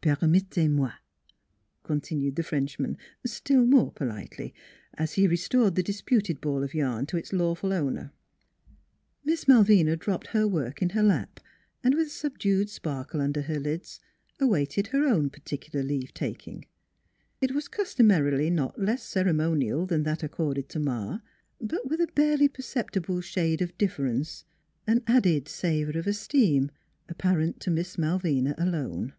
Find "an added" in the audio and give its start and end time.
24.86-25.48